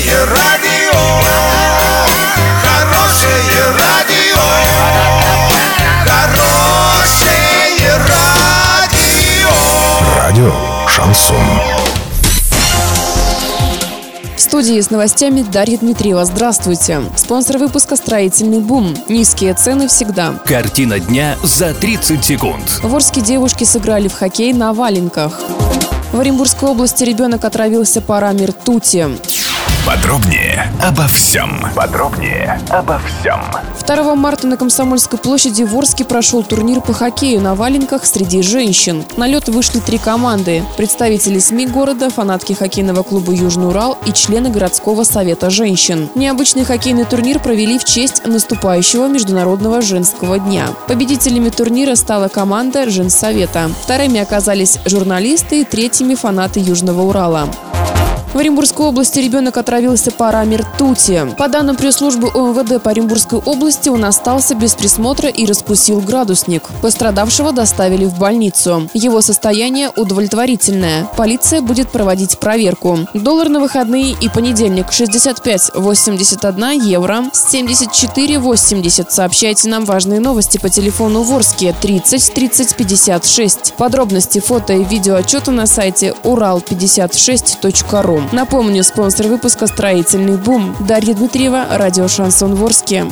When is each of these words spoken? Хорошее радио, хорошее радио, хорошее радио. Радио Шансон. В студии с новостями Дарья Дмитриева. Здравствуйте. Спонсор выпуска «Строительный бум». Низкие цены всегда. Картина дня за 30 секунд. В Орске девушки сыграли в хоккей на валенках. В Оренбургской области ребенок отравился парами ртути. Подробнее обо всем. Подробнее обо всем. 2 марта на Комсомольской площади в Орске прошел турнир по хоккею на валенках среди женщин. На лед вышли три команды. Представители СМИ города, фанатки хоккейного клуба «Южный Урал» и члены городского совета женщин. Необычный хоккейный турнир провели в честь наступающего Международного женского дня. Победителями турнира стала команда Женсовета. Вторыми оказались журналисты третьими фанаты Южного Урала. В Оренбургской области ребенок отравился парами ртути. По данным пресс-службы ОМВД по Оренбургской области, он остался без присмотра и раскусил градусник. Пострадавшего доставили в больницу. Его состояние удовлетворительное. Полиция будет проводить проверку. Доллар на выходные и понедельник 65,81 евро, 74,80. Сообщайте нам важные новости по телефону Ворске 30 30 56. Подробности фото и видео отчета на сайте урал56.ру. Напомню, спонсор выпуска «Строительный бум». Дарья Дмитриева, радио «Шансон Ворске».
Хорошее 0.00 0.24
радио, 0.24 0.98
хорошее 2.62 3.36
радио, 3.78 4.40
хорошее 6.06 7.96
радио. 8.08 9.50
Радио 10.16 10.52
Шансон. 10.88 11.36
В 14.36 14.40
студии 14.40 14.80
с 14.80 14.90
новостями 14.90 15.42
Дарья 15.42 15.76
Дмитриева. 15.76 16.24
Здравствуйте. 16.24 17.02
Спонсор 17.16 17.58
выпуска 17.58 17.96
«Строительный 17.96 18.60
бум». 18.60 18.96
Низкие 19.08 19.52
цены 19.52 19.86
всегда. 19.86 20.32
Картина 20.46 20.98
дня 20.98 21.36
за 21.42 21.74
30 21.74 22.24
секунд. 22.24 22.80
В 22.82 22.94
Орске 22.94 23.20
девушки 23.20 23.64
сыграли 23.64 24.08
в 24.08 24.14
хоккей 24.14 24.54
на 24.54 24.72
валенках. 24.72 25.38
В 26.12 26.18
Оренбургской 26.18 26.68
области 26.70 27.04
ребенок 27.04 27.44
отравился 27.44 28.00
парами 28.00 28.46
ртути. 28.46 29.06
Подробнее 29.86 30.70
обо 30.82 31.06
всем. 31.08 31.50
Подробнее 31.74 32.60
обо 32.68 33.00
всем. 33.00 33.40
2 33.86 34.14
марта 34.14 34.46
на 34.46 34.56
Комсомольской 34.56 35.18
площади 35.18 35.62
в 35.62 35.76
Орске 35.76 36.04
прошел 36.04 36.42
турнир 36.42 36.80
по 36.80 36.92
хоккею 36.92 37.40
на 37.40 37.54
валенках 37.54 38.04
среди 38.04 38.42
женщин. 38.42 39.04
На 39.16 39.26
лед 39.26 39.48
вышли 39.48 39.80
три 39.80 39.98
команды. 39.98 40.62
Представители 40.76 41.38
СМИ 41.38 41.66
города, 41.66 42.10
фанатки 42.10 42.52
хоккейного 42.52 43.02
клуба 43.02 43.32
«Южный 43.32 43.68
Урал» 43.68 43.98
и 44.06 44.12
члены 44.12 44.50
городского 44.50 45.02
совета 45.04 45.50
женщин. 45.50 46.08
Необычный 46.14 46.64
хоккейный 46.64 47.04
турнир 47.04 47.40
провели 47.40 47.78
в 47.78 47.84
честь 47.84 48.24
наступающего 48.26 49.08
Международного 49.08 49.80
женского 49.80 50.38
дня. 50.38 50.68
Победителями 50.88 51.48
турнира 51.48 51.94
стала 51.94 52.28
команда 52.28 52.88
Женсовета. 52.90 53.70
Вторыми 53.82 54.20
оказались 54.20 54.78
журналисты 54.84 55.64
третьими 55.64 56.14
фанаты 56.14 56.60
Южного 56.60 57.02
Урала. 57.02 57.48
В 58.32 58.38
Оренбургской 58.38 58.86
области 58.86 59.18
ребенок 59.18 59.56
отравился 59.56 60.12
парами 60.12 60.54
ртути. 60.54 61.20
По 61.36 61.48
данным 61.48 61.74
пресс-службы 61.74 62.30
ОМВД 62.32 62.80
по 62.80 62.92
Оренбургской 62.92 63.40
области, 63.40 63.88
он 63.88 64.04
остался 64.04 64.54
без 64.54 64.74
присмотра 64.74 65.28
и 65.28 65.44
раскусил 65.46 66.00
градусник. 66.00 66.68
Пострадавшего 66.80 67.50
доставили 67.52 68.04
в 68.04 68.16
больницу. 68.18 68.88
Его 68.94 69.20
состояние 69.20 69.90
удовлетворительное. 69.96 71.08
Полиция 71.16 71.60
будет 71.60 71.90
проводить 71.90 72.38
проверку. 72.38 73.00
Доллар 73.14 73.48
на 73.48 73.58
выходные 73.58 74.14
и 74.20 74.28
понедельник 74.28 74.90
65,81 74.90 76.84
евро, 76.84 77.24
74,80. 77.34 79.06
Сообщайте 79.10 79.68
нам 79.68 79.84
важные 79.84 80.20
новости 80.20 80.58
по 80.58 80.68
телефону 80.68 81.22
Ворске 81.22 81.74
30 81.80 82.32
30 82.32 82.76
56. 82.76 83.74
Подробности 83.74 84.38
фото 84.38 84.74
и 84.74 84.84
видео 84.84 85.16
отчета 85.16 85.50
на 85.50 85.66
сайте 85.66 86.14
урал56.ру. 86.22 88.19
Напомню, 88.32 88.84
спонсор 88.84 89.26
выпуска 89.26 89.66
«Строительный 89.66 90.36
бум». 90.36 90.74
Дарья 90.80 91.14
Дмитриева, 91.14 91.66
радио 91.70 92.08
«Шансон 92.08 92.54
Ворске». 92.54 93.06